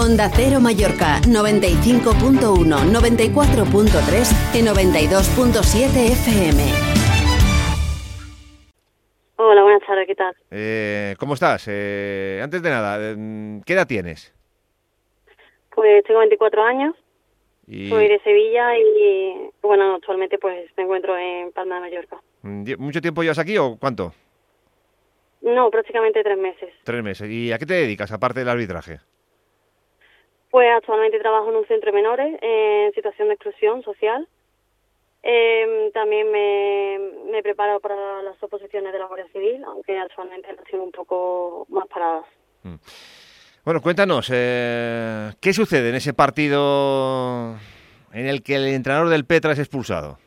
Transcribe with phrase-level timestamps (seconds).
[0.00, 6.62] Onda Cero Mallorca 95.1, 94.3 y 92.7 FM.
[9.36, 10.34] Hola, buenas tardes, ¿qué tal?
[10.50, 11.66] Eh, ¿Cómo estás?
[11.68, 14.32] Eh, antes de nada, eh, ¿qué edad tienes?
[15.74, 16.94] Pues tengo 24 años,
[17.66, 22.22] Y, soy de Sevilla y, bueno, actualmente pues me encuentro en Palma de Mallorca.
[22.40, 24.14] mm, ¿Mucho tiempo llevas aquí o cuánto?
[25.42, 26.72] No, prácticamente tres meses.
[26.84, 27.28] Tres meses.
[27.28, 29.00] ¿Y a qué te dedicas, aparte del arbitraje?
[30.50, 34.26] Pues actualmente trabajo en un centro de menores en situación de exclusión social.
[35.22, 40.84] Em, también me, preparo para las oposiciones de la Guardia Civil, aunque actualmente las tengo
[40.84, 42.24] un poco más paradas.
[43.64, 47.56] Bueno, cuéntanos, eh, ¿qué sucede en ese partido
[48.12, 50.18] en el que el entrenador del Petra es expulsado?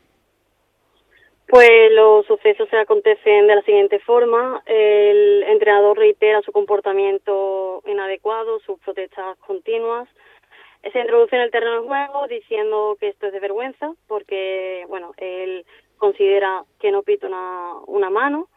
[1.54, 4.64] Pues los sucesos se acontecen de la siguiente forma.
[4.66, 10.10] El entrenador reitera su comportamiento inadecuado, sus protestas continuas.
[10.92, 15.12] Se introduce en el terreno de juego diciendo que esto es de vergüenza porque, bueno,
[15.18, 15.64] él
[16.00, 18.48] considera que no pita una, una mano.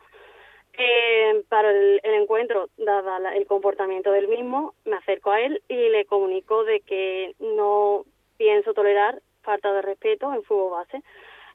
[0.73, 5.61] Eh, para el, el encuentro, dada la- el comportamiento del mismo, me acerco a él
[5.69, 8.05] y le comunico de que no
[8.39, 11.03] pienso tolerar falta de respeto en fútbol base.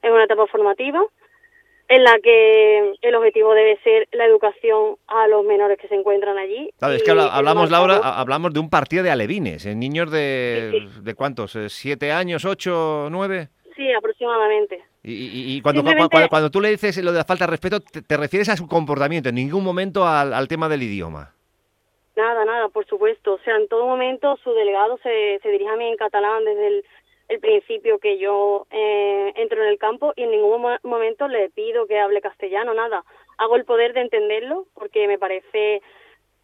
[0.02, 1.04] Es una etapa formativa
[1.94, 6.38] en la que el objetivo debe ser la educación a los menores que se encuentran
[6.38, 6.70] allí.
[6.78, 9.74] Claro, es que hablamos, Laura, ha- hablamos de un partido de alevines, ¿eh?
[9.74, 11.54] niños de, Sí, ¿de cuántos?
[11.56, 13.48] Eh, ¿Siete años, ocho, nueve?
[13.76, 14.82] Sí, aproximadamente.
[15.02, 17.50] Y, y- y cuando, Simplemente- cuando, cuando tú le dices lo de la falta de
[17.50, 21.34] respeto, te, te refieres a su comportamiento, en ningún momento al, al tema del idioma.
[22.16, 23.34] Nada, nada, por supuesto.
[23.34, 26.66] O sea, en todo momento su delegado se, se dirige a mí en catalán desde
[26.68, 26.84] el,
[27.32, 31.48] el principio que yo eh, entro en el campo y en ningún mo- momento le
[31.50, 33.04] pido que hable castellano, nada.
[33.38, 35.80] Hago el poder de entenderlo porque me parece,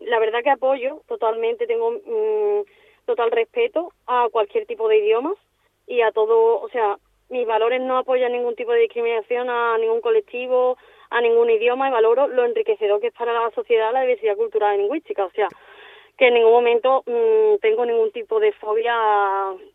[0.01, 2.63] la verdad que apoyo totalmente, tengo mm,
[3.05, 5.35] total respeto a cualquier tipo de idiomas
[5.87, 6.97] y a todo, o sea,
[7.29, 10.79] mis valores no apoyan ningún tipo de discriminación a ningún colectivo,
[11.11, 14.75] a ningún idioma y valoro lo enriquecedor que es para la sociedad la diversidad cultural
[14.75, 15.25] y lingüística.
[15.27, 15.49] O sea,
[16.19, 18.95] que en ningún momento mm, tengo ningún tipo de fobia,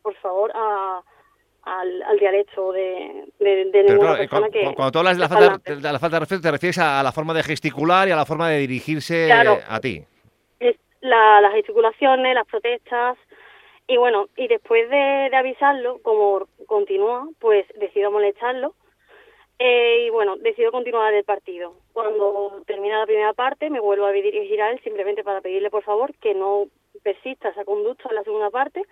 [0.02, 1.02] por favor, a,
[1.64, 4.64] al, al dialecto de, de, de ninguna claro, persona cu- que...
[4.66, 7.00] cu- cuando tú hablas de la, falta, de la falta de respeto, te refieres a,
[7.00, 9.60] a la forma de gesticular y a la forma de dirigirse Claro.
[9.68, 10.04] a ti.
[10.60, 13.18] es la- las gesticulaciones, las protestas
[13.88, 18.74] y bueno, y después de, de avisarlo, como continúa, pues decido molestarlo
[19.60, 21.74] eh, y bueno, decido continuar el partido.
[21.94, 25.84] Cuando termina la primera parte me vuelvo a dirigir a él simplemente para pedirle por
[25.84, 26.66] favor que no
[27.04, 28.84] persista esa conducta en la segunda parte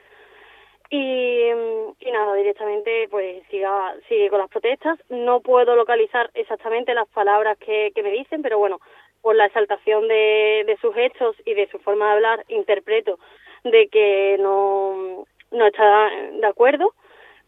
[0.89, 4.99] y, mm, y nada, directamente pues siga, sigue con las protestas.
[5.09, 8.79] No puedo localizar exactamente las palabras que, me dicen, pero bueno,
[9.21, 13.19] por la exaltación de, de sus hechos y de su forma de hablar, interpreto
[13.63, 16.93] de que no, no está de acuerdo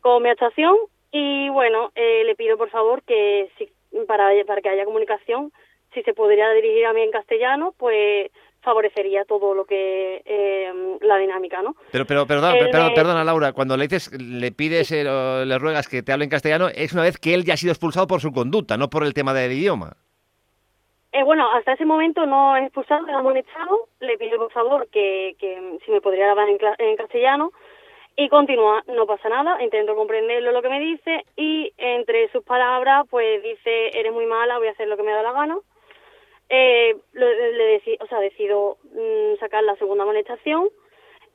[0.02, 0.76] con mi actuación
[1.14, 3.72] y bueno, eh, le pido por favor que si,
[4.08, 5.54] para, para que haya comunicación,
[5.94, 8.32] si se podría dirigir a mí en castellano, pues
[8.62, 11.76] favorecería todo lo que eh, la dinámica, ¿no?
[11.92, 15.04] Pero, pero perdona, Él perdona, me- perdona, Laura, cuando le dices, le pides, eh,
[15.46, 17.72] le ruegas que te hable en castellano, es una vez que él ya ha sido
[17.74, 19.98] expulsado por su conducta, no por el tema del idioma.
[21.12, 23.88] Eh, bueno, hasta ese momento no he expulsado, he amonestado.
[24.00, 27.52] Le pido por favor que, que si me podría hablar en, en castellano
[28.16, 33.06] y continúa, no pasa nada, intento comprenderlo lo que me dice y entre sus palabras
[33.10, 35.58] pues dice, eres muy mala, voy a hacer lo que me da la gana.
[36.50, 40.70] Eh, lo- le deci- o sea, decido mm, sacar la segunda amonestación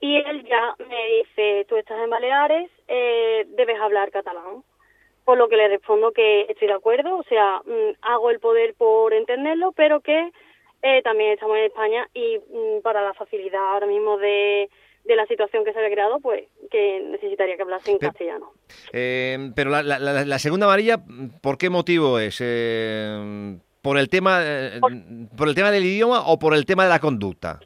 [0.00, 4.62] y él ya me dice, tú estás en Baleares, eh, debes hablar catalán
[5.25, 8.75] por lo que le respondo que estoy de acuerdo, o sea, mm, hago el poder
[8.75, 10.31] por entenderlo, pero que
[10.83, 14.71] eh, también estamos en España y mm, para la facilidad ahora mismo de,
[15.09, 18.53] de la situación que se había creado, pues que necesitaría que hablase en castellano.
[18.93, 20.99] Eh, pero la, la- segunda amarilla,
[21.41, 22.39] ¿por qué motivo es?
[22.41, 24.81] Eh, ¿Por el tema eh,
[25.37, 27.59] por el tema del idioma o por el tema de la conducta?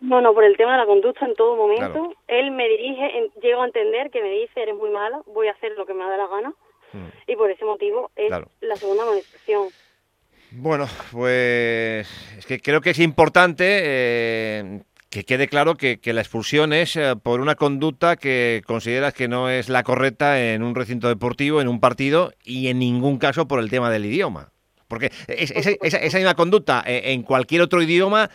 [0.00, 2.14] No, no, por el tema de la conducta en todo momento, Claro.
[2.26, 5.52] él me dirige, en- llego a entender que me dice, eres muy mala, voy a
[5.52, 6.52] hacer lo que me da la gana,
[6.92, 7.06] Mm.
[7.30, 8.48] y por ese motivo es Claro.
[8.62, 9.68] la segunda amonestación.
[10.52, 12.06] Bueno, pues
[12.38, 14.80] es que creo que es importante eh,
[15.12, 19.28] que quede claro que, que la expulsión es eh, por una conducta que consideras que
[19.28, 23.46] no es la correcta en un recinto deportivo, en un partido y en ningún caso
[23.46, 24.50] por el tema del idioma.
[24.88, 28.30] Porque es- esa, esa- esa misma conducta eh, en cualquier otro idioma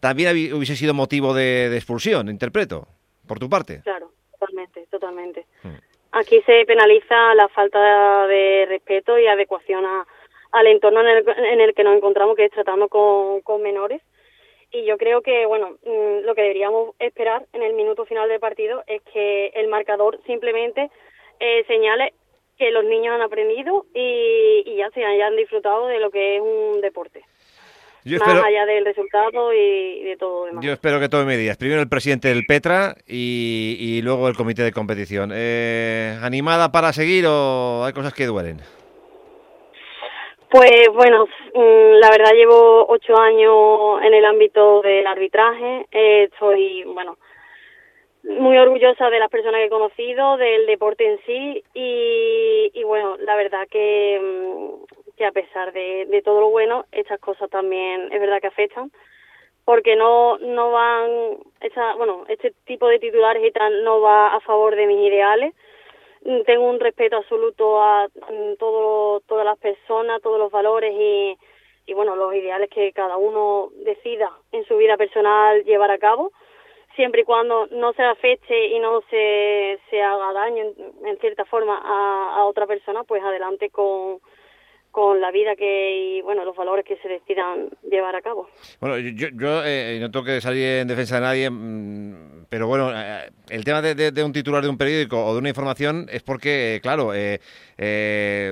[0.00, 2.86] también hubiese sido motivo de, de expulsión, interpreto,
[3.26, 3.80] por tu parte.
[3.82, 5.44] Claro, totalmente, totalmente.
[5.64, 5.68] Mm.
[6.12, 10.06] Aquí se penaliza la falta de respeto y adecuación a-
[10.52, 14.02] al entorno en el, en el que nos encontramos, que es tratando con, con menores.
[14.72, 18.40] Y yo creo que, bueno, mm, lo que deberíamos esperar en el minuto final del
[18.40, 20.90] partido es que el marcador simplemente
[21.40, 22.14] eh, señale
[22.58, 26.80] que los niños han aprendido y, ya se hayan disfrutado de lo que es un
[26.80, 27.22] deporte.
[28.04, 30.64] más allá del resultado y de todo demás.
[30.64, 31.56] Yo espero que tome medidas.
[31.56, 35.30] Primero el presidente del Petra y, luego el comité de competición.
[35.34, 38.60] Eh, ¿Animada para seguir o hay cosas que duelen?
[40.52, 45.86] Pues bueno, mm, la verdad llevo ocho años en el ámbito del arbitraje.
[45.90, 47.16] Eh, estoy, bueno,
[48.22, 51.64] muy orgullosa de las personas que he conocido, del deporte en sí.
[51.72, 57.18] Y, bueno, la verdad que, mm, que a pesar de, de, todo lo bueno, estas
[57.18, 58.92] cosas también es verdad que afectan.
[59.64, 64.40] Porque no no van, esta, bueno, este tipo de titulares y tal no va a
[64.40, 65.54] favor de mis ideales
[66.46, 70.94] tengo un respeto absoluto a mm, todo, todas las personas, todos los valores
[71.86, 76.32] y, bueno, los ideales que cada uno decida en su vida personal llevar a cabo,
[76.96, 80.64] siempre y cuando no se afecte y no se, se haga daño
[81.04, 84.20] en, cierta forma a, a otra persona, pues adelante con,
[84.92, 88.48] con la vida que y bueno los valores que se decidan llevar a cabo.
[88.78, 92.92] Bueno, yo, yo eh, no tengo que salir en defensa de nadie, mm, pero bueno,
[92.94, 96.78] eh, el tema de, un titular de un periódico o de una información es porque,
[96.82, 97.40] claro, eh,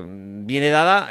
[0.05, 1.11] viene dada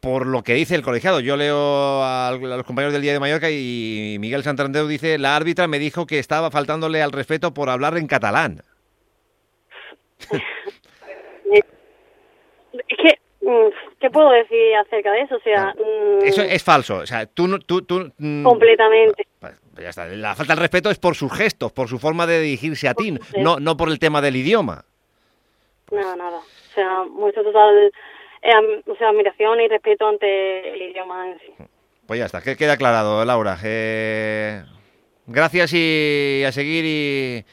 [0.00, 1.20] por lo que dice el colegiado.
[1.20, 5.68] Yo leo a, los compañeros del Día de Mallorca y Miguel Santander dice, la árbitra
[5.68, 8.62] me dijo que estaba faltándole al respeto por hablar en catalán.
[12.72, 13.09] es que
[14.00, 15.36] ¿Qué puedo decir acerca de eso?
[15.36, 16.98] O sea, mm, eso es falso.
[16.98, 19.26] O sea, tú, tú, tú mm, completamente.
[19.38, 20.06] Pues ya está.
[20.06, 23.16] La falta de respeto es por sus gestos, por su forma de dirigirse a ti,
[23.38, 24.84] no, no por el tema del idioma.
[25.90, 26.38] Nada, nada.
[26.38, 27.92] O sea, mucho total,
[28.42, 31.52] eh, o sea, admiración y respeto ante el idioma en sí.
[32.06, 33.56] Pues ya está, que queda aclarado, Laura.
[33.64, 34.62] Eh,
[35.26, 37.44] gracias y a seguir y,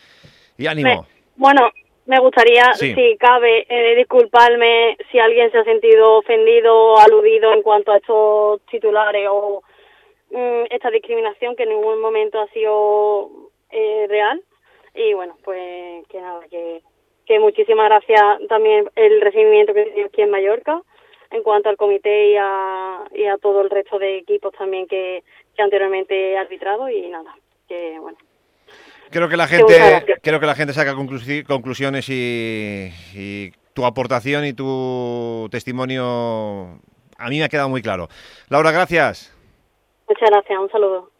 [0.57, 1.07] y ánimo.
[1.35, 1.69] Bueno,
[2.07, 7.61] me gustaría, si cabe, eh, disculparme si alguien se ha sentido ofendido o aludido en
[7.61, 9.61] cuanto a estos titulares o
[10.31, 13.29] mm, esta discriminación que en ningún momento ha sido
[13.71, 14.41] eh, real.
[14.95, 16.81] Y bueno, pues que nada, que,
[17.25, 20.81] que muchísimas gracias también el recibimiento que tiene aquí en Mallorca
[21.29, 25.23] en cuanto al comité y a, y a todo el resto de equipos también que,
[25.55, 27.35] que anteriormente he arbitrado y nada,
[27.67, 28.17] que bueno,
[29.09, 35.47] Creo que la gente, creo que la gente saca conclusiones y, tu aportación y tu
[35.51, 36.79] testimonio
[37.17, 38.07] a mí me ha quedado muy claro.
[38.49, 39.33] Laura, gracias.
[40.07, 41.16] Muchas gracias, un saludo.